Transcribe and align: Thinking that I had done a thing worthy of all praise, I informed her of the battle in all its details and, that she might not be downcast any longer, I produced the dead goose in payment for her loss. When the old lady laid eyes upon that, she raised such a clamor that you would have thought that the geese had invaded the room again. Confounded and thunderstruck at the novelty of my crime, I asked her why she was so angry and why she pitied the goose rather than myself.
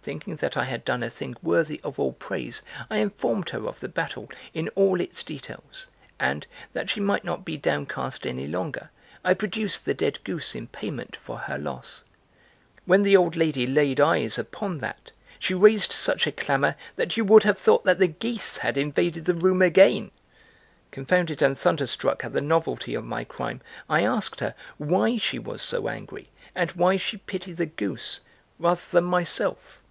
Thinking 0.00 0.36
that 0.36 0.56
I 0.56 0.64
had 0.64 0.86
done 0.86 1.02
a 1.02 1.10
thing 1.10 1.36
worthy 1.42 1.82
of 1.84 1.98
all 2.00 2.14
praise, 2.14 2.62
I 2.88 2.96
informed 2.96 3.50
her 3.50 3.68
of 3.68 3.80
the 3.80 3.90
battle 3.90 4.30
in 4.54 4.68
all 4.70 5.02
its 5.02 5.22
details 5.22 5.86
and, 6.18 6.46
that 6.72 6.88
she 6.88 6.98
might 6.98 7.24
not 7.26 7.44
be 7.44 7.58
downcast 7.58 8.26
any 8.26 8.46
longer, 8.46 8.88
I 9.22 9.34
produced 9.34 9.84
the 9.84 9.92
dead 9.92 10.24
goose 10.24 10.54
in 10.54 10.66
payment 10.68 11.14
for 11.14 11.36
her 11.40 11.58
loss. 11.58 12.04
When 12.86 13.02
the 13.02 13.18
old 13.18 13.36
lady 13.36 13.66
laid 13.66 14.00
eyes 14.00 14.38
upon 14.38 14.78
that, 14.78 15.10
she 15.38 15.52
raised 15.52 15.92
such 15.92 16.26
a 16.26 16.32
clamor 16.32 16.74
that 16.96 17.18
you 17.18 17.24
would 17.26 17.42
have 17.42 17.58
thought 17.58 17.84
that 17.84 17.98
the 17.98 18.08
geese 18.08 18.56
had 18.56 18.78
invaded 18.78 19.26
the 19.26 19.34
room 19.34 19.60
again. 19.60 20.10
Confounded 20.90 21.42
and 21.42 21.58
thunderstruck 21.58 22.24
at 22.24 22.32
the 22.32 22.40
novelty 22.40 22.94
of 22.94 23.04
my 23.04 23.24
crime, 23.24 23.60
I 23.90 24.04
asked 24.06 24.40
her 24.40 24.54
why 24.78 25.18
she 25.18 25.38
was 25.38 25.60
so 25.60 25.86
angry 25.86 26.30
and 26.54 26.70
why 26.70 26.96
she 26.96 27.18
pitied 27.18 27.58
the 27.58 27.66
goose 27.66 28.20
rather 28.58 28.80
than 28.90 29.04
myself. 29.04 29.82